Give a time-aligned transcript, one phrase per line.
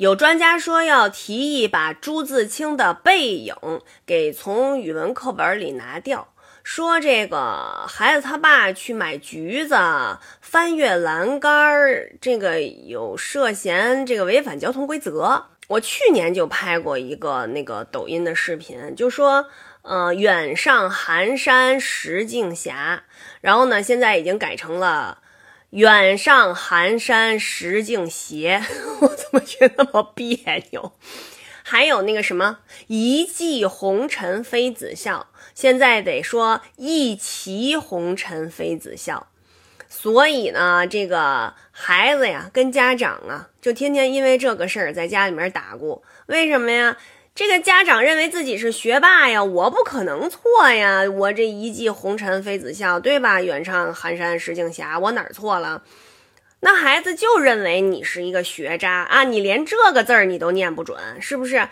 [0.00, 3.54] 有专家说要提议把朱自清的背影
[4.06, 6.32] 给从语文课本里拿掉。
[6.62, 9.76] 说这个孩子他爸去买橘子，
[10.40, 15.48] 翻越栏杆儿，这个有涉嫌这个违反交通规则。
[15.68, 19.48] 我去年就拍过一个那个抖音的视频，就说，
[19.82, 23.02] 呃，远上寒山石径斜，
[23.42, 25.18] 然后呢，现在已经改成了
[25.70, 28.62] 远上寒山石径斜，
[29.02, 30.36] 我怎么觉得那么别
[30.72, 30.92] 扭？
[31.62, 39.28] 还有那个什么一骑红尘妃子笑，现在得说一骑红尘妃子笑。
[39.88, 46.02] 所以呢，这个孩子呀，跟家长啊，就天天因为这个事儿在家里面打过。
[46.26, 46.96] 为什么呀？
[47.40, 53.40] 这个家长认为自己是学霸呀，我不可能错呀，我这一骑红尘妃子笑，对吧？
[53.40, 55.82] 远上寒山石径斜，我哪儿错了？
[56.60, 59.24] 那孩子就认为你是一个学渣啊！
[59.24, 61.66] 你连这个字儿你都念不准，是不是？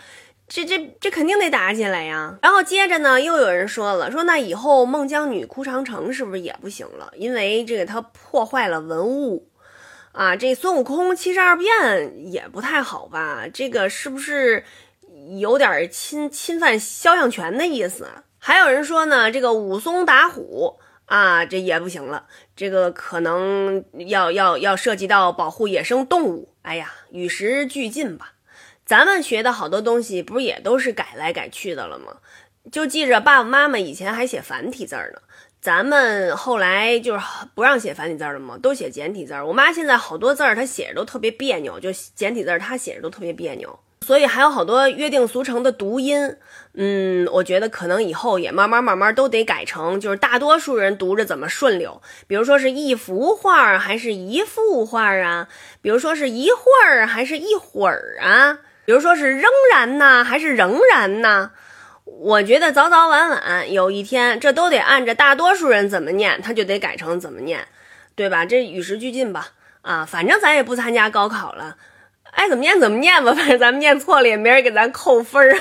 [0.47, 2.39] 这这这肯定得打起来呀！
[2.41, 7.13] 然后接着呢，又有人说了，说那以后孟姜女哭长城是不是也不行了？
[7.15, 9.47] 因为这个它破坏了文物
[10.13, 10.35] 啊！
[10.35, 13.45] 这孙悟空七十二变也不太好吧？
[13.53, 14.63] 这个是不是
[15.37, 18.07] 有点侵侵犯肖像权的意思？
[18.37, 20.79] 还有人说呢，这个武松打虎。
[21.05, 26.53] 啊，这也不行了，这个可能要要要涉及到保护野生动物。
[26.61, 28.33] 哎呀，与时俱进吧，
[28.85, 32.17] 咱们学的好多东西不是也都是改来改去的了吗？
[32.71, 35.19] 就记着爸爸妈妈以前还写繁体字呢，
[35.59, 38.59] 咱们后来就是不让写繁体字了吗？
[38.61, 39.33] 都写简体字。
[39.41, 43.79] 我妈现在好多字儿她写着都特别别扭，就简体字她写着都特别别扭。
[44.09, 46.35] 所以还有好多约定俗成的读音，
[46.73, 52.01] 嗯，我觉得可能以后也慢慢慢慢都得改成，就是大多数人读着怎么顺溜。
[52.25, 55.47] 比如说是一幅画还是一幅画啊？
[55.83, 58.57] 比如说是一会儿还是一会儿啊？
[58.83, 61.51] 比如说是仍然呢还是仍然呢？
[62.05, 67.67] 我觉得早早晚晚有一天，这都得按着大多数人怎么念，他就得改成怎么念，
[68.15, 68.43] 对吧？
[68.43, 69.49] 这与时俱进吧。
[69.83, 71.75] 啊，反正咱也不参加高考了。
[72.31, 75.57] 爱怎么念怎么念吧，反正咱们念错了也没人给咱扣分儿。